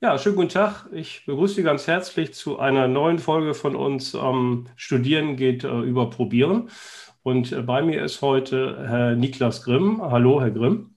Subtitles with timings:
[0.00, 0.86] Ja, schönen guten Tag.
[0.92, 5.80] Ich begrüße Sie ganz herzlich zu einer neuen Folge von uns ähm, Studieren geht äh,
[5.80, 6.68] über Probieren.
[7.22, 10.02] Und äh, bei mir ist heute Herr Niklas Grimm.
[10.02, 10.94] Hallo, Herr Grimm.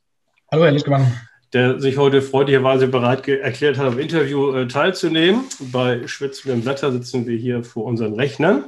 [0.51, 1.13] Hallo, Herr Littmann.
[1.53, 5.45] Der sich heute freundlicherweise bereit erklärt hat, am Interview äh, teilzunehmen.
[5.71, 8.65] Bei schwitzendem Wetter sitzen wir hier vor unseren Rechnern.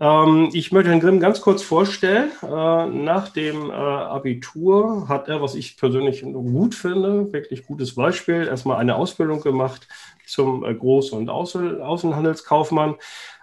[0.00, 2.30] Ähm, ich möchte Herrn Grimm ganz kurz vorstellen.
[2.42, 2.46] Äh,
[2.86, 8.78] nach dem äh, Abitur hat er, was ich persönlich gut finde, wirklich gutes Beispiel, erstmal
[8.78, 9.86] eine Ausbildung gemacht
[10.26, 12.96] zum äh, Groß- und Außen Außenhandelskaufmann.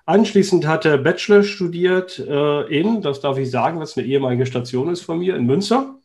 [0.07, 5.01] Anschließend hat er Bachelor studiert in, das darf ich sagen, was eine ehemalige Station ist
[5.01, 5.95] von mir, in Münster.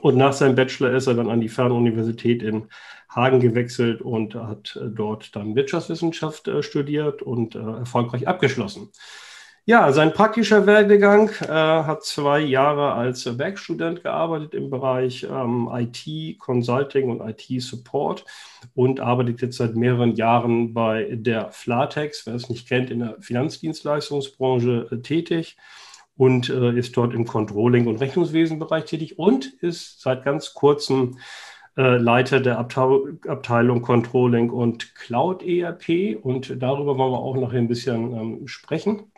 [0.00, 2.66] Und nach seinem Bachelor ist er dann an die Fernuniversität in
[3.08, 8.90] Hagen gewechselt und hat dort dann Wirtschaftswissenschaft studiert und erfolgreich abgeschlossen.
[9.64, 16.36] Ja, sein praktischer Werdegang äh, hat zwei Jahre als Werkstudent gearbeitet im Bereich ähm, IT,
[16.40, 18.24] Consulting und IT-Support
[18.74, 23.16] und arbeitet jetzt seit mehreren Jahren bei der Flatex, wer es nicht kennt, in der
[23.20, 25.56] Finanzdienstleistungsbranche äh, tätig
[26.16, 31.18] und äh, ist dort im Controlling- und Rechnungswesenbereich tätig und ist seit ganz kurzem
[31.76, 37.68] äh, Leiter der Abteilung Controlling und Cloud ERP und darüber wollen wir auch noch ein
[37.68, 39.11] bisschen ähm, sprechen.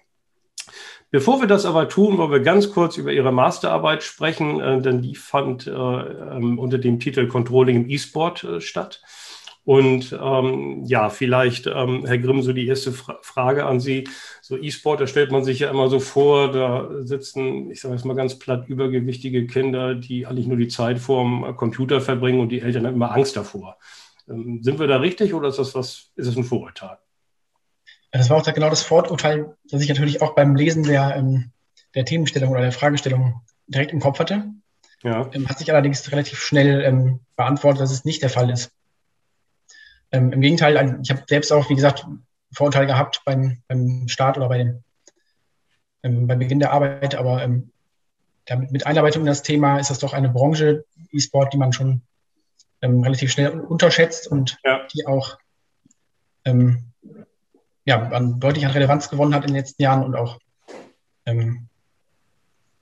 [1.10, 5.00] Bevor wir das aber tun, wollen wir ganz kurz über Ihre Masterarbeit sprechen, äh, denn
[5.00, 9.00] die fand äh, ähm, unter dem Titel Controlling im E-Sport äh, statt.
[9.64, 14.08] Und ähm, ja, vielleicht, ähm, Herr Grimm, so die erste Fra Frage an Sie.
[14.42, 18.04] So E-Sport, da stellt man sich ja immer so vor, da sitzen, ich sage jetzt
[18.04, 22.60] mal ganz platt, übergewichtige Kinder, die eigentlich nur die Zeit vorm Computer verbringen und die
[22.60, 23.78] Eltern haben immer Angst davor.
[24.28, 26.98] Ähm, sind wir da richtig oder ist das was, ist das ein Vorurteil?
[28.18, 31.50] Das war auch genau das Vorurteil, das ich natürlich auch beim Lesen der, ähm,
[31.96, 34.44] der Themenstellung oder der Fragestellung direkt im Kopf hatte.
[35.02, 35.28] Ja.
[35.32, 38.70] Ähm, hat sich allerdings relativ schnell ähm, beantwortet, dass es nicht der Fall ist.
[40.12, 42.06] Im Gegenteil, ich habe selbst auch, wie gesagt,
[42.52, 47.44] Vorurteile gehabt beim, beim Start oder bei dem, beim Beginn der Arbeit, aber
[48.44, 52.02] damit, mit Einarbeitung in das Thema ist das doch eine Branche, E-Sport, die man schon
[52.80, 54.86] relativ schnell unterschätzt und ja.
[54.94, 55.36] die auch
[56.44, 56.93] ähm,
[57.84, 60.38] ja, an, deutlich an Relevanz gewonnen hat in den letzten Jahren und auch
[61.26, 61.68] ähm,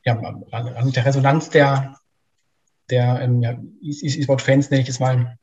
[0.04, 1.96] ja, an, an, der Resonanz der,
[2.90, 5.38] der ähm, ja, E-Sport-Fans, nenne ich es mal,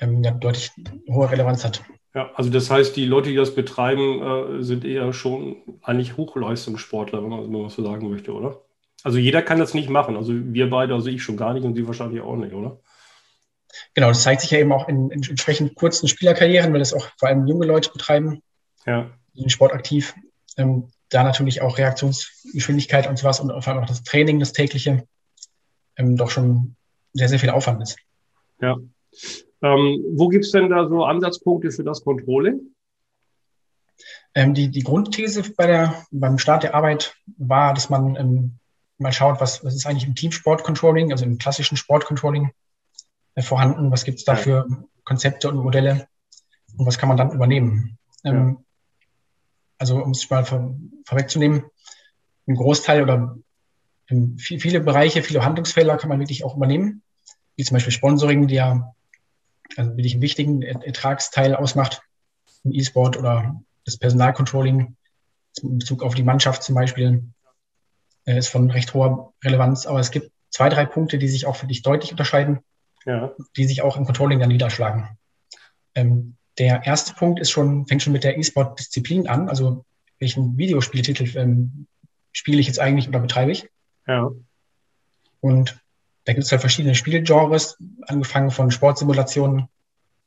[0.00, 0.70] ähm, ja, deutlich
[1.08, 1.82] hohe Relevanz hat.
[2.14, 7.22] Ja, also das heißt, die Leute, die das betreiben, äh, sind eher schon eigentlich Hochleistungssportler,
[7.22, 8.62] wenn man, wenn man so sagen möchte, oder?
[9.04, 10.16] Also jeder kann das nicht machen.
[10.16, 12.80] Also wir beide, also ich schon gar nicht und Sie wahrscheinlich auch nicht, oder?
[13.94, 17.08] Genau, das zeigt sich ja eben auch in, in entsprechend kurzen Spielerkarrieren, weil das auch
[17.18, 18.42] vor allem junge Leute betreiben,
[18.86, 19.10] ja.
[19.34, 20.14] die den Sport aktiv.
[20.56, 25.06] Ähm, da natürlich auch Reaktionsgeschwindigkeit und sowas und vor allem auch das Training, das tägliche,
[25.96, 26.76] ähm, doch schon
[27.12, 27.96] sehr, sehr viel Aufwand ist.
[28.60, 28.76] Ja.
[29.62, 32.74] Ähm, wo gibt es denn da so Ansatzpunkte für das Controlling?
[34.34, 38.58] Ähm, die, die Grundthese bei der, beim Start der Arbeit war, dass man ähm,
[38.98, 42.50] mal schaut, was, was ist eigentlich im Teamsport-Controlling, also im klassischen Sport-Controlling,
[43.42, 43.90] vorhanden?
[43.90, 44.66] Was gibt es da für
[45.04, 46.08] Konzepte und Modelle?
[46.76, 47.98] Und was kann man dann übernehmen?
[48.22, 48.32] Ja.
[48.32, 48.64] Ähm,
[49.78, 51.64] also um es mal vor, vorwegzunehmen,
[52.46, 53.36] ein Großteil oder
[54.38, 57.02] viele Bereiche, viele Handlungsfelder kann man wirklich auch übernehmen,
[57.56, 58.94] wie zum Beispiel Sponsoring, die ja
[59.76, 62.02] also wirklich einen wichtigen Ertragsteil ausmacht
[62.64, 64.96] im E-Sport oder das Personalcontrolling
[65.62, 67.24] in Bezug auf die Mannschaft zum Beispiel
[68.24, 69.86] äh, ist von recht hoher Relevanz.
[69.86, 72.60] Aber es gibt zwei, drei Punkte, die sich auch für dich deutlich unterscheiden
[73.04, 73.32] ja.
[73.56, 75.08] die sich auch im Controlling dann niederschlagen.
[75.94, 79.48] Ähm, der erste Punkt ist schon, fängt schon mit der E-Sport-Disziplin an.
[79.48, 79.84] Also
[80.18, 81.86] welchen Videospieltitel ähm,
[82.32, 83.68] spiele ich jetzt eigentlich oder betreibe ich?
[84.06, 84.30] Ja.
[85.40, 85.80] Und
[86.24, 89.68] da gibt es halt verschiedene Spielgenres, angefangen von Sportsimulationen,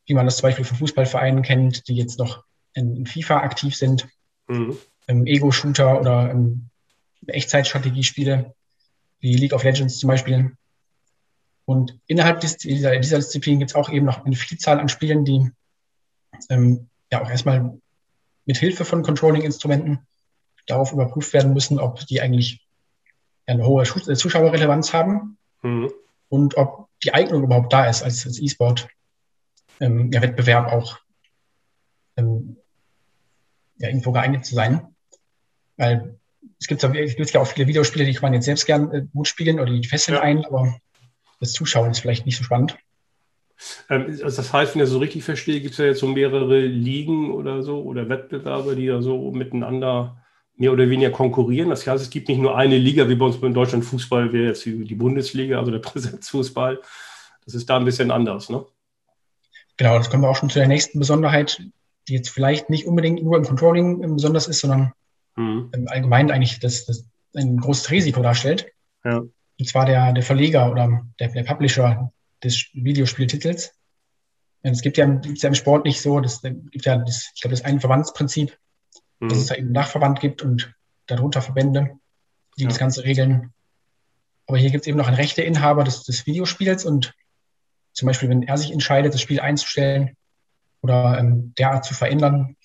[0.05, 2.43] wie man das zum Beispiel von Fußballvereinen kennt, die jetzt noch
[2.73, 4.07] in, in FIFA aktiv sind,
[4.47, 4.77] mhm.
[5.07, 6.69] ähm, Ego-Shooter oder ähm,
[7.27, 8.55] Echtzeitstrategiespiele,
[9.19, 10.55] wie League of Legends zum Beispiel.
[11.65, 15.51] Und innerhalb dieser, dieser Disziplin gibt es auch eben noch eine Vielzahl an Spielen, die
[16.49, 17.77] ähm, ja auch erstmal
[18.45, 19.99] mit Hilfe von Controlling-Instrumenten
[20.67, 22.65] darauf überprüft werden müssen, ob die eigentlich
[23.45, 25.91] eine hohe Zuschauerrelevanz haben mhm.
[26.29, 28.87] und ob die Eignung überhaupt da ist, als, als E-Sport
[29.79, 30.99] ähm, ja, Wettbewerb auch
[32.17, 32.57] ähm,
[33.77, 34.95] ja, irgendwo geeignet zu sein.
[35.77, 36.19] Weil
[36.59, 39.05] es gibt, es gibt ja auch viele Videospiele, die kann man jetzt selbst gern äh,
[39.13, 40.21] gut spielen oder die fesseln ja.
[40.21, 40.77] ein, aber
[41.41, 42.77] das Zuschauen ist vielleicht nicht so spannend.
[43.89, 46.07] Ähm, also das heißt, wenn ich das so richtig verstehe, gibt es ja jetzt so
[46.07, 50.17] mehrere Ligen oder so oder Wettbewerbe, die da so miteinander
[50.55, 51.69] mehr oder weniger konkurrieren.
[51.69, 54.47] Das heißt, es gibt nicht nur eine Liga, wie bei uns in Deutschland Fußball wäre
[54.47, 56.79] jetzt die Bundesliga, also der Präsenzfußball.
[57.45, 58.63] Das ist da ein bisschen anders, ne?
[59.77, 61.63] Genau, das kommen wir auch schon zu der nächsten Besonderheit,
[62.07, 64.93] die jetzt vielleicht nicht unbedingt nur im Controlling ähm, besonders ist, sondern
[65.35, 65.69] mhm.
[65.73, 67.05] im Allgemeinen eigentlich das, das
[67.35, 68.67] ein großes Risiko darstellt.
[69.03, 69.23] Ja.
[69.61, 72.11] Und zwar der, der Verleger oder der, der Publisher
[72.43, 73.75] des Videospieltitels.
[74.63, 77.53] Es gibt ja, gibt's ja im Sport nicht so, das gibt ja das, ich glaube,
[77.53, 78.57] das ein Verbandsprinzip,
[79.19, 79.29] mhm.
[79.29, 80.73] dass es da eben einen Dachverband gibt und
[81.05, 81.91] darunter Verbände,
[82.57, 82.69] die ja.
[82.69, 83.53] das Ganze regeln.
[84.47, 87.13] Aber hier gibt es eben noch einen Rechteinhaber des, des Videospiels und
[87.93, 90.17] zum Beispiel, wenn er sich entscheidet, das Spiel einzustellen
[90.81, 92.55] oder ähm, derart zu verändern,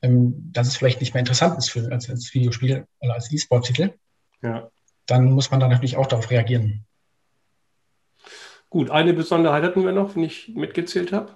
[0.00, 3.94] ähm, dass es vielleicht nicht mehr interessant ist für, als, als Videospiel oder als E-Sport-Titel,
[4.42, 4.70] ja.
[5.06, 6.84] Dann muss man da natürlich auch darauf reagieren.
[8.68, 11.32] Gut, eine Besonderheit hatten wir noch, wenn ich mitgezählt habe.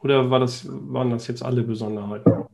[0.00, 2.44] Oder war das, waren das jetzt alle Besonderheiten?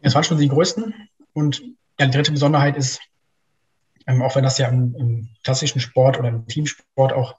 [0.00, 0.94] Es waren schon die größten.
[1.32, 1.62] Und
[1.98, 3.00] ja, die dritte Besonderheit ist,
[4.06, 7.36] ähm, auch wenn das ja im, im, klassischen Sport oder im Teamsport auch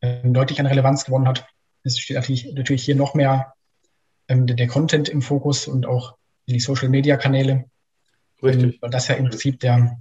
[0.00, 1.46] ähm, deutlich an Relevanz gewonnen hat,
[1.84, 3.54] es steht natürlich, natürlich hier noch mehr
[4.28, 6.14] ähm, der, der, Content im Fokus und auch
[6.46, 7.64] die Social-Media-Kanäle.
[8.42, 8.74] Richtig.
[8.74, 9.98] Ähm, weil das ja im Prinzip der,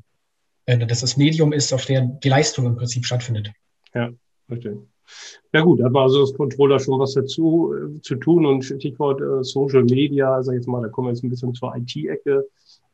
[0.65, 3.51] dass das Medium ist, auf der die Leistung im Prinzip stattfindet.
[3.93, 4.09] Ja,
[4.49, 4.77] richtig.
[5.53, 9.21] Ja gut, da man also das Controller schon was dazu äh, zu tun und Stichwort
[9.21, 12.47] äh, Social Media, sag ich jetzt mal, da kommen wir jetzt ein bisschen zur IT-Ecke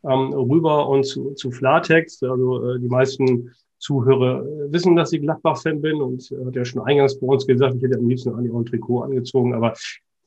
[0.04, 2.24] ähm, rüber und zu, zu Flatext.
[2.24, 6.66] Also äh, die meisten Zuhörer äh, wissen, dass ich Gladbach-Fan bin und äh, hat ja
[6.66, 9.74] schon eingangs bei uns gesagt, ich hätte am liebsten an ein Trikot angezogen, aber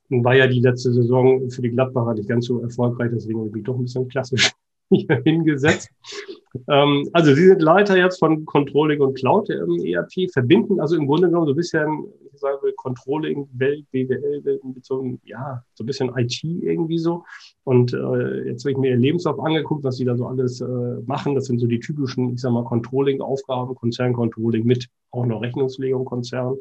[0.08, 3.64] war ja die letzte Saison für die Gladbacher nicht ganz so erfolgreich, deswegen habe ich
[3.64, 4.52] doch ein bisschen klassisch
[4.90, 5.90] hier hingesetzt.
[6.68, 11.06] Ähm, also Sie sind Leiter jetzt von Controlling und Cloud ähm, ERP, verbinden also im
[11.06, 14.62] Grunde genommen so ein bisschen, ich sage Controlling, Welt, BWL, Welt
[15.24, 17.24] ja, so ein bisschen IT irgendwie so.
[17.64, 21.00] Und äh, jetzt habe ich mir Ihr Lebenslauf angeguckt, was Sie da so alles äh,
[21.06, 21.34] machen.
[21.34, 26.56] Das sind so die typischen, ich sage mal, Controlling-Aufgaben, Konzerncontrolling mit auch noch Rechnungslegung Konzern.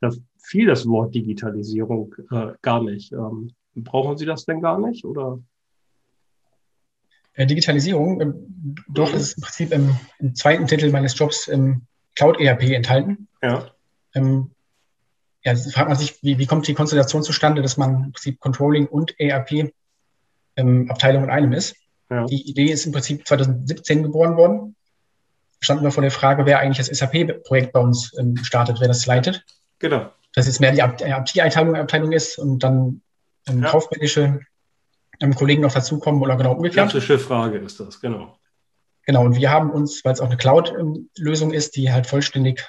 [0.00, 3.12] Da fiel das Wort Digitalisierung äh, gar nicht.
[3.12, 5.40] Ähm, brauchen Sie das denn gar nicht oder?
[7.38, 11.82] Äh, Digitalisierung, ähm, doch ist im Prinzip im, im, zweiten Titel meines Jobs im
[12.16, 13.28] Cloud ERP enthalten.
[13.40, 13.70] Ja.
[14.12, 14.50] Ähm,
[15.44, 18.86] ja, fragt man sich, wie, wie kommt die Konstellation zustande, dass man im Prinzip Controlling
[18.86, 19.72] und ERP
[20.56, 21.76] ähm, Abteilung in einem ist.
[22.10, 22.26] Ja.
[22.26, 24.74] Die Idee ist im Prinzip 2017 geboren worden.
[25.60, 29.06] Standen wir vor der Frage, wer eigentlich das SAP-Projekt bei uns ähm, startet, wer das
[29.06, 29.44] leitet.
[29.78, 30.10] Genau.
[30.34, 33.00] Dass jetzt mehr die IT-Abteilung Abteilung ist und dann
[33.46, 33.70] ähm, ja.
[33.70, 34.40] kaufmännische
[35.20, 36.90] ähm, Kollegen noch dazukommen oder genau umgekehrt?
[36.90, 38.38] Klassische Frage ist das, genau.
[39.04, 42.68] Genau, und wir haben uns, weil es auch eine Cloud-Lösung ist, die halt vollständig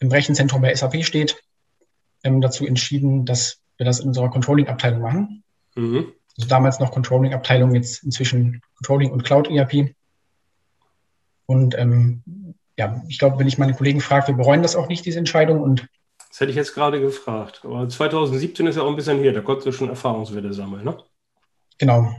[0.00, 1.42] im Rechenzentrum bei SAP steht,
[2.24, 5.44] ähm, dazu entschieden, dass wir das in unserer Controlling-Abteilung machen.
[5.74, 6.12] Mhm.
[6.38, 9.94] Also damals noch Controlling-Abteilung, jetzt inzwischen Controlling und Cloud-ERP.
[11.46, 12.22] Und ähm,
[12.78, 15.60] ja, ich glaube, wenn ich meine Kollegen frage, wir bereuen das auch nicht, diese Entscheidung.
[15.60, 15.86] Und
[16.28, 17.60] das hätte ich jetzt gerade gefragt.
[17.64, 20.96] Aber 2017 ist ja auch ein bisschen her, da konntest du schon Erfahrungswerte sammeln, ne?
[21.78, 22.14] Genau.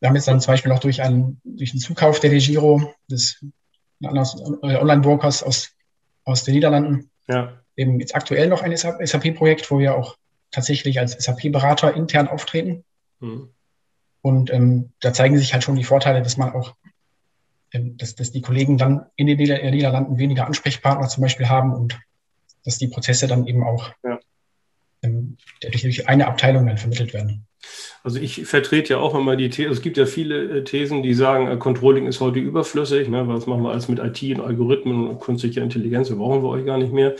[0.00, 3.42] Wir haben jetzt dann zum Beispiel noch durch einen, durch einen Zukauf der DeGiro, des
[4.02, 5.70] äh, Online-Brokers aus,
[6.24, 7.58] aus den Niederlanden, ja.
[7.76, 10.16] eben jetzt aktuell noch ein SAP-Projekt, wo wir auch
[10.50, 12.84] tatsächlich als SAP-Berater intern auftreten.
[13.20, 13.48] Mhm.
[14.20, 16.74] Und ähm, da zeigen sich halt schon die Vorteile, dass man auch,
[17.72, 21.98] ähm, dass, dass die Kollegen dann in den Niederlanden weniger Ansprechpartner zum Beispiel haben und
[22.64, 24.18] dass die Prozesse dann eben auch ja.
[25.02, 27.46] ähm, durch eine Abteilung dann vermittelt werden.
[28.06, 31.14] Also ich vertrete ja auch immer die These, es gibt ja viele äh, Thesen, die
[31.14, 35.08] sagen, äh, Controlling ist heute überflüssig, ne, was machen wir alles mit IT und Algorithmen
[35.08, 37.14] und künstlicher Intelligenz, wir brauchen wir euch gar nicht mehr.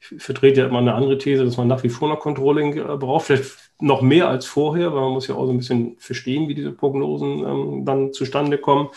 [0.00, 2.96] Ich vertrete ja immer eine andere These, dass man nach wie vor noch Controlling äh,
[2.96, 6.48] braucht, vielleicht noch mehr als vorher, weil man muss ja auch so ein bisschen verstehen,
[6.48, 8.88] wie diese Prognosen ähm, dann zustande kommen.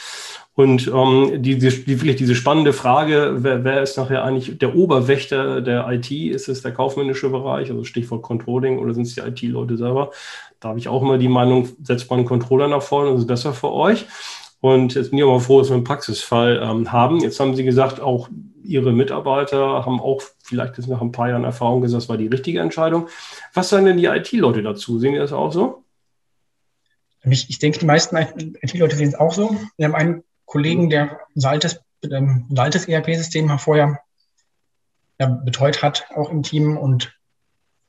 [0.56, 5.62] Und ähm, die, die, wirklich diese spannende Frage, wer, wer ist nachher eigentlich der Oberwächter
[5.62, 6.12] der IT?
[6.12, 10.12] Ist es der kaufmännische Bereich, also Stichwort Controlling, oder sind es die IT-Leute selber?
[10.60, 13.28] Da habe ich auch immer die Meinung, setzt man einen Controller nach vorne, das ist
[13.28, 14.06] besser für euch.
[14.62, 17.20] Und jetzt bin ich auch mal froh, dass wir einen Praxisfall ähm, haben.
[17.20, 18.30] Jetzt haben Sie gesagt, auch
[18.63, 22.28] Ihre Mitarbeiter haben auch vielleicht jetzt nach ein paar Jahren Erfahrung gesagt, das war die
[22.28, 23.10] richtige Entscheidung.
[23.54, 25.00] Was sagen denn die IT-Leute dazu?
[25.00, 25.84] Sehen die das auch so?
[27.25, 29.58] Ich, ich denke, die meisten IT-Leute sehen es auch so.
[29.75, 34.00] Wir haben einen Kollegen, der unser altes, ähm, unser altes ERP-System vorher
[35.20, 36.78] ja, betreut hat, auch im Team.
[36.78, 37.13] Und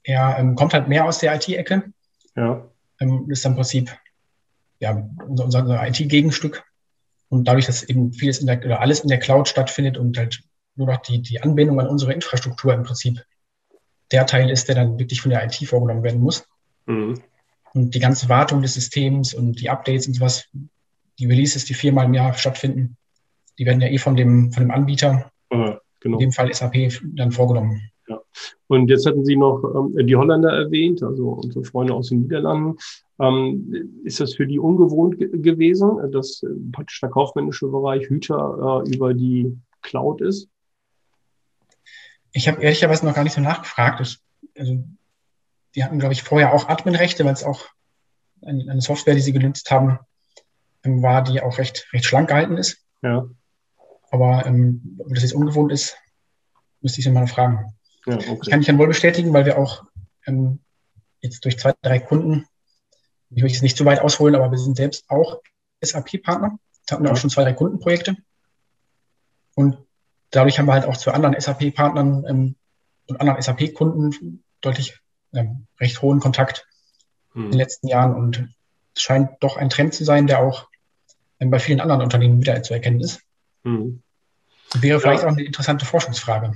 [0.03, 1.93] er ähm, kommt halt mehr aus der IT-Ecke.
[2.37, 2.69] Ja.
[3.01, 3.91] Ähm, ist im Prinzip
[4.79, 6.65] ja, unser, unser IT-Gegenstück.
[7.29, 10.43] Und dadurch, dass eben vieles in der, oder alles in der Cloud stattfindet und halt
[10.77, 13.25] nur noch die, die Anbindung an unsere Infrastruktur im Prinzip
[14.11, 16.47] der Teil ist, der dann wirklich von der IT vorgenommen werden muss.
[16.87, 17.21] Mhm.
[17.73, 20.49] Und die ganze Wartung des Systems und die Updates und sowas,
[21.19, 22.97] die Releases, die viermal im Jahr stattfinden,
[23.59, 26.19] die werden ja eh von dem, von dem Anbieter, mhm, genau.
[26.19, 27.91] in dem Fall SAP, dann vorgenommen.
[28.67, 32.79] Und jetzt hatten Sie noch ähm, die Holländer erwähnt, also unsere Freunde aus den Niederlanden.
[33.21, 38.95] Ähm, ist das für die ungewohnt gewesen, dass äh, praktisch der kaufmännische Bereich Hüter äh,
[38.95, 40.49] über die Cloud ist?
[42.33, 44.01] Ich habe ehrlicherweise noch gar nicht so nachgefragt.
[44.01, 44.19] Ich,
[44.59, 44.83] also,
[45.75, 47.67] die hatten, glaube ich, vorher auch Adminrechte, weil es auch
[48.43, 49.99] eine, eine, Software, die sie genutzt haben,
[50.83, 52.85] ähm, war, die auch recht, recht schlank gehalten ist.
[53.03, 53.29] Ja.
[54.11, 55.97] Aber ähm, ob das jetzt ungewohnt ist,
[56.81, 57.73] müsste ich sie mal fragen.
[58.07, 58.39] Ja, okay.
[58.43, 59.85] Ich kann mich dann wohl bestätigen, weil wir auch
[60.27, 60.61] ähm,
[61.21, 62.47] jetzt durch zwei, drei Kunden,
[63.31, 65.41] ich will jetzt nicht zu weit ausholen, aber wir sind selbst auch
[65.83, 66.59] SAP-Partner.
[66.87, 67.15] Da hatten wir ja.
[67.15, 68.17] auch schon zwei, drei Kundenprojekte.
[69.55, 69.79] Und
[70.31, 72.57] dadurch haben wir halt auch zu anderen SAP-Partnern ähm,
[73.07, 75.01] und anderen SAP-Kunden deutlich
[75.33, 76.67] ähm, recht hohen Kontakt
[77.33, 77.47] hm.
[77.47, 78.15] in den letzten Jahren.
[78.15, 78.49] Und
[78.95, 80.69] es scheint doch ein Trend zu sein, der auch
[81.41, 83.21] ähm, bei vielen anderen Unternehmen wieder zu erkennen ist.
[83.65, 84.03] Hm.
[84.75, 85.29] Wäre vielleicht ja.
[85.29, 86.53] auch eine interessante Forschungsfrage.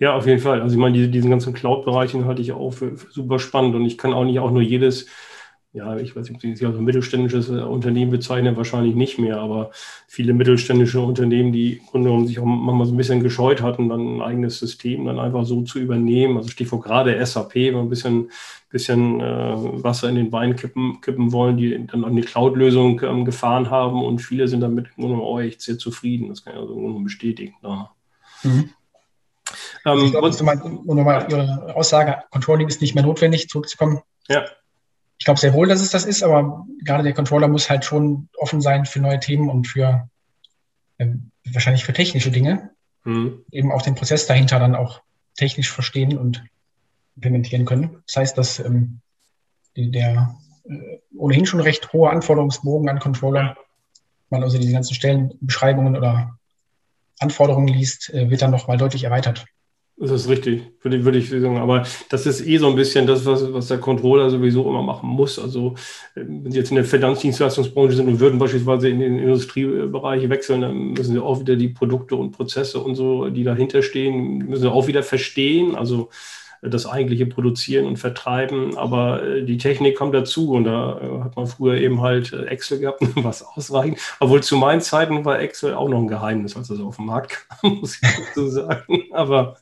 [0.00, 0.62] Ja, auf jeden Fall.
[0.62, 3.84] Also ich meine, diese, diesen ganzen Cloud-Bereich halte ich auch für, für, super spannend und
[3.84, 5.06] ich kann auch nicht auch nur jedes,
[5.72, 9.38] ja, ich weiß nicht, ob Sie sich als mittelständisches äh, Unternehmen bezeichnen, wahrscheinlich nicht mehr,
[9.38, 9.70] aber
[10.06, 13.88] viele mittelständische Unternehmen, die im Grunde genommen sich auch manchmal so ein bisschen gescheut hatten,
[13.88, 16.36] dann ein eigenes System dann einfach so zu übernehmen.
[16.36, 18.30] Also Stichwort gerade SAP, wenn man ein bisschen,
[18.70, 23.24] bisschen äh, Wasser in den Wein kippen, kippen wollen, die dann auch eine Cloud-Lösung ähm,
[23.24, 26.28] gefahren haben und viele sind damit im Grunde genommen auch echt sehr zufrieden.
[26.28, 27.54] Das kann ich also im Grunde bestätigen.
[27.62, 27.90] Ja.
[28.44, 28.70] Mhm.
[29.84, 30.28] Ähm, ich glaube,
[30.62, 34.00] um nochmal Ihre Aussage, Controlling ist nicht mehr notwendig, zurückzukommen.
[34.28, 34.44] Ja.
[35.18, 38.28] Ich glaube sehr wohl, dass es das ist, aber gerade der Controller muss halt schon
[38.38, 40.08] offen sein für neue Themen und für
[40.98, 41.08] äh,
[41.52, 42.70] wahrscheinlich für technische Dinge.
[43.04, 43.44] Mhm.
[43.50, 45.00] Eben auch den Prozess dahinter dann auch
[45.36, 46.44] technisch verstehen und
[47.16, 48.02] implementieren können.
[48.06, 49.00] Das heißt, dass ähm,
[49.76, 53.56] die, der äh, ohnehin schon recht hohe Anforderungsbogen an Controller,
[54.30, 56.38] man also diese ganzen Stellenbeschreibungen oder
[57.18, 59.46] Anforderungen liest, äh, wird dann nochmal deutlich erweitert.
[60.00, 61.58] Das ist richtig, würde, würde ich sagen.
[61.58, 65.08] Aber das ist eh so ein bisschen das, was, was der Controller sowieso immer machen
[65.08, 65.40] muss.
[65.40, 65.74] Also,
[66.14, 70.60] äh, wenn Sie jetzt in der Finanzdienstleistungsbranche sind und würden beispielsweise in den Industriebereich wechseln,
[70.60, 74.62] dann müssen Sie auch wieder die Produkte und Prozesse und so, die dahinter stehen, müssen
[74.62, 75.74] Sie auch wieder verstehen.
[75.74, 76.10] Also,
[76.62, 78.76] das eigentliche Produzieren und Vertreiben.
[78.76, 82.44] Aber äh, die Technik kommt dazu und da äh, hat man früher eben halt äh,
[82.46, 83.98] Excel gehabt, was ausreichend.
[84.20, 87.46] Obwohl zu meinen Zeiten war Excel auch noch ein Geheimnis, als das auf den Markt
[87.48, 89.04] kam, muss ich so sagen.
[89.12, 89.56] Aber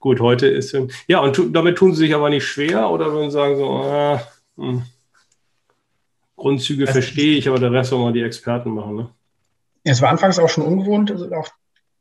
[0.00, 3.56] gut, heute ist ja und damit tun sie sich aber nicht schwer oder würden sagen
[3.56, 4.18] so, äh,
[4.56, 4.82] hm.
[6.36, 8.96] Grundzüge verstehe ich, aber der Rest soll mal die Experten machen.
[8.96, 9.10] Ne?
[9.84, 11.48] Ja, es war anfangs auch schon ungewohnt, also auch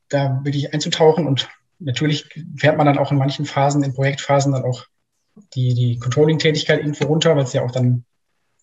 [0.10, 1.48] da wirklich einzutauchen und
[1.82, 4.86] natürlich fährt man dann auch in manchen Phasen, in Projektphasen dann auch
[5.54, 8.06] die, die Controlling-Tätigkeit irgendwo runter, weil es ja auch dann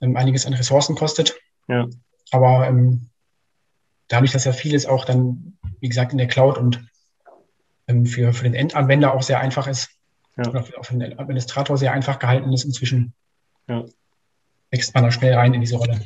[0.01, 1.35] ähm, einiges an Ressourcen kostet.
[1.67, 1.89] Ja.
[2.31, 3.11] Aber ähm,
[4.09, 6.87] dadurch, dass ja vieles auch dann, wie gesagt, in der Cloud und
[7.87, 9.91] ähm, für, für den Endanwender auch sehr einfach ist,
[10.37, 10.49] ja.
[10.49, 13.15] oder auch für den Administrator sehr einfach gehalten ist inzwischen,
[13.67, 13.85] ja.
[14.71, 16.01] wächst man da schnell rein in diese Rolle.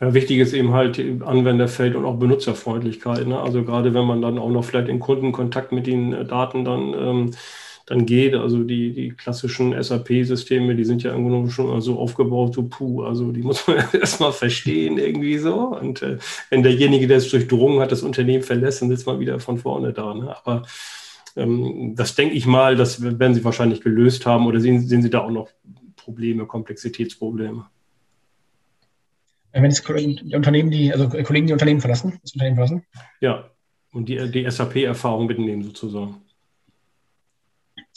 [0.00, 3.26] Ja, wichtig ist eben halt Anwenderfeld und auch Benutzerfreundlichkeit.
[3.26, 3.38] Ne?
[3.38, 6.94] Also gerade wenn man dann auch noch vielleicht in Kundenkontakt mit den äh, Daten dann,
[6.94, 7.30] ähm,
[7.86, 12.62] dann geht, also die, die klassischen SAP-Systeme, die sind ja irgendwo schon so aufgebaut, so
[12.62, 15.54] puh, also die muss man erstmal verstehen irgendwie so.
[15.54, 16.18] Und äh,
[16.50, 19.92] wenn derjenige, der es durchdrungen hat, das Unternehmen verlässt, dann sitzt man wieder von vorne
[19.92, 20.14] da.
[20.14, 20.34] Ne?
[20.36, 20.62] Aber
[21.36, 25.10] ähm, das denke ich mal, das werden Sie wahrscheinlich gelöst haben oder sehen, sehen Sie
[25.10, 25.48] da auch noch
[25.96, 27.66] Probleme, Komplexitätsprobleme?
[29.52, 32.86] Wenn es die Unternehmen, die, also Kollegen, die Unternehmen verlassen, das Unternehmen verlassen?
[33.20, 33.50] Ja,
[33.92, 36.22] und die, die SAP-Erfahrung mitnehmen sozusagen.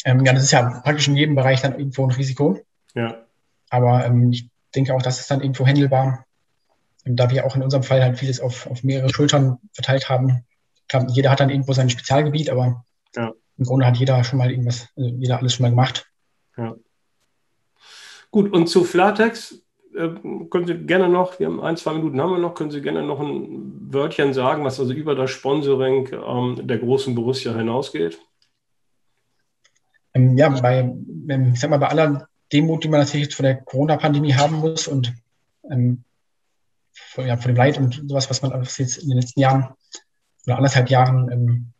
[0.06, 2.60] Ähm, ja, das ist ja praktisch in jedem Bereich dann irgendwo ein Risiko.
[2.96, 3.24] Ja.
[3.70, 6.26] Aber ähm, ich denke auch, das ist dann irgendwo handelbar.
[7.06, 10.46] Ähm, da wir auch in unserem Fall halt vieles auf, auf mehrere Schultern verteilt haben.
[10.88, 13.32] Klar, jeder hat dann irgendwo sein Spezialgebiet, aber ja.
[13.58, 16.08] im Grunde hat jeder schon mal irgendwas, also jeder alles schon mal gemacht.
[16.58, 16.76] Ja.
[18.32, 19.58] Gut, und zu Flatex, äh,
[19.94, 23.04] können Sie gerne noch, wir haben ein, zwei Minuten haben wir noch, können Sie gerne
[23.04, 28.20] noch ein Wörtchen sagen, was also über das Sponsoring ähm, der großen Borussia hinausgeht?
[30.14, 30.94] Ähm, ja, bei,
[31.54, 35.14] ich sag mal, bei aller Demut, die man natürlich vor der Corona-Pandemie haben muss und
[35.70, 36.04] ähm,
[36.94, 39.74] vor, ja, vor dem Leid und sowas, was man jetzt in den letzten Jahren
[40.46, 41.74] oder anderthalb Jahren ähm,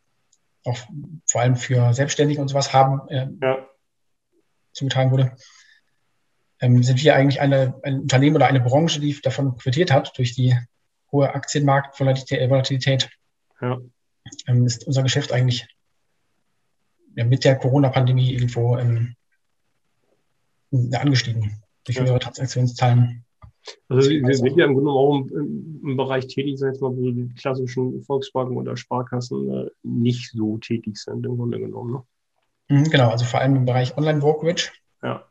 [0.66, 0.78] auch
[1.28, 3.68] vor allem für Selbstständige und sowas haben, äh, ja.
[4.72, 5.38] zugetragen wurde, ähm,
[6.84, 10.56] sind wir eigentlich eine, ein Unternehmen oder eine Branche, die davon profitiert hat durch die
[11.12, 13.10] hohe Aktienmarktvolatilität.
[13.62, 13.80] Ja.
[14.48, 15.68] Ähm, ist unser Geschäft eigentlich
[17.16, 19.16] mit der Corona-Pandemie irgendwo ähm,
[20.94, 22.04] angestiegen durch ja.
[22.04, 23.26] höhere Transaktionszahlen.
[23.88, 27.12] Also Sie sind ja im Grunde auch im, im Bereich tätig, sag ich mal, wo
[27.12, 31.94] die klassischen Volkswagen oder Sparkassen äh, nicht so tätig sind, im Grunde genommen.
[31.94, 32.04] Ne?
[32.70, 34.72] Mhm, genau, also vor allem im Bereich Online-Brokerage.
[35.02, 35.26] Ja.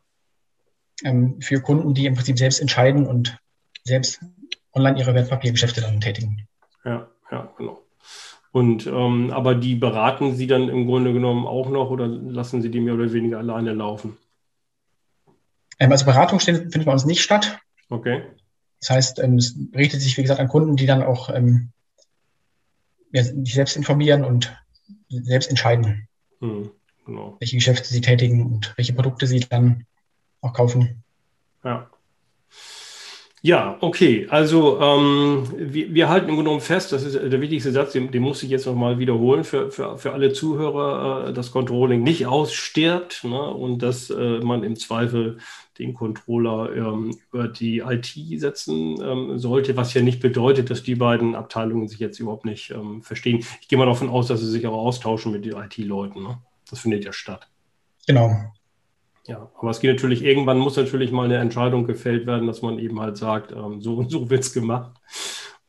[1.05, 3.39] Ähm, für Kunden, die im Prinzip selbst entscheiden und
[3.85, 4.21] selbst
[4.73, 6.47] online ihre Wertpapiergeschäfte dann tätigen.
[6.85, 7.83] Ja, ja, genau.
[8.53, 12.71] Und ähm, aber die beraten Sie dann im Grunde genommen auch noch oder lassen Sie
[12.71, 14.19] die mehr oder weniger alleine laufen?
[15.79, 17.59] Ähm, also Beratung findet bei uns nicht statt.
[17.89, 18.23] Okay.
[18.81, 21.71] Das heißt, ähm, es richtet sich, wie gesagt, an Kunden, die dann auch ähm,
[23.13, 24.55] ja, sich selbst informieren und
[25.09, 26.09] selbst entscheiden,
[26.41, 26.71] hm,
[27.07, 27.37] genau.
[27.41, 29.87] welche Geschäfte sie tätigen und welche Produkte sie dann
[30.43, 31.03] auch kaufen.
[31.65, 31.89] Ja.
[33.45, 34.29] Ja, okay.
[34.31, 38.13] Also ähm, wir, wir, halten im Grunde genommen fest, das ist der wichtigste Satz, den,
[38.13, 42.27] den muss ich jetzt nochmal wiederholen für, für, für alle Zuhörer, äh, dass Controlling nicht
[42.27, 45.39] ausstirbt ne, und dass äh, man im Zweifel
[45.81, 50.95] den Controller ähm, über die IT setzen ähm, sollte, was ja nicht bedeutet, dass die
[50.95, 53.45] beiden Abteilungen sich jetzt überhaupt nicht ähm, verstehen.
[53.61, 56.23] Ich gehe mal davon aus, dass sie sich auch austauschen mit den IT-Leuten.
[56.23, 56.39] Ne?
[56.71, 57.49] Das findet ja statt.
[58.07, 58.53] Genau.
[59.27, 62.79] Ja, aber es geht natürlich, irgendwann muss natürlich mal eine Entscheidung gefällt werden, dass man
[62.79, 64.93] eben halt sagt, ähm, so und so wird es gemacht.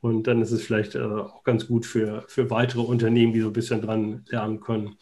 [0.02, 3.48] Und dann ist es vielleicht äh, auch ganz gut für, für weitere Unternehmen, die so
[3.48, 4.98] ein bisschen dran lernen können,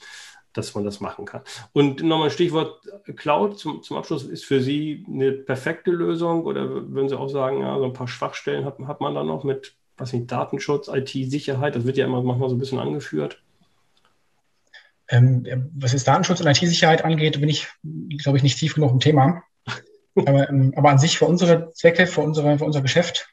[0.53, 1.41] dass man das machen kann.
[1.73, 2.81] Und nochmal Stichwort
[3.15, 4.23] Cloud zum, zum Abschluss.
[4.25, 8.07] Ist für Sie eine perfekte Lösung oder würden Sie auch sagen, ja, so ein paar
[8.09, 11.75] Schwachstellen hat, hat man da noch mit, was nicht, Datenschutz, IT-Sicherheit?
[11.75, 13.41] Das wird ja immer manchmal so ein bisschen angeführt.
[15.11, 17.67] Ähm, was jetzt Datenschutz und IT-Sicherheit angeht, bin ich,
[18.17, 19.43] glaube ich, nicht tief genug im Thema.
[20.15, 23.31] aber, ähm, aber, an sich für unsere Zwecke, für, unsere, für unser Geschäft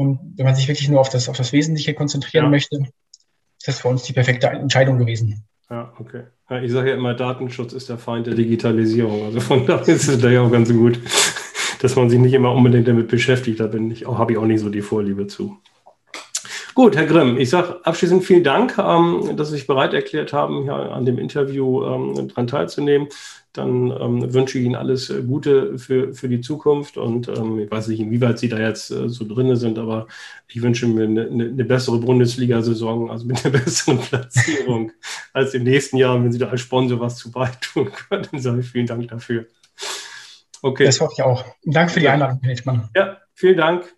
[0.00, 2.50] und wenn man sich wirklich nur auf das, auf das Wesentliche konzentrieren ja.
[2.50, 5.44] möchte, ist das für uns die perfekte Entscheidung gewesen.
[5.68, 6.22] Ja, okay.
[6.48, 9.26] Ja, ich sage ja immer, Datenschutz ist der Feind der Digitalisierung.
[9.26, 10.98] Also von daher ist es da ja auch ganz gut,
[11.82, 13.60] dass man sich nicht immer unbedingt damit beschäftigt.
[13.60, 15.58] Da bin ich habe ich auch nicht so die Vorliebe zu.
[16.74, 20.62] Gut, Herr Grimm, ich sage abschließend vielen Dank, ähm, dass Sie sich bereit erklärt haben,
[20.62, 23.08] hier an dem Interview ähm, daran teilzunehmen.
[23.52, 27.70] Dann ähm, wünsche ich Ihnen alles äh, Gute für, für die Zukunft und ähm, ich
[27.70, 30.06] weiß nicht, inwieweit Sie da jetzt äh, so drin sind, aber
[30.46, 34.92] ich wünsche mir eine, eine bessere Bundesliga-Saison, also mit einer besseren Platzierung
[35.32, 36.22] als im nächsten Jahr.
[36.22, 39.46] Wenn Sie da als Sponsor was zu beitun können, dann sage ich vielen Dank dafür.
[40.62, 40.84] Okay.
[40.84, 41.44] Das hoffe ich auch.
[41.64, 42.88] Danke für die Einladung, Herr Hitchmann.
[42.94, 43.92] Ja, vielen Dank.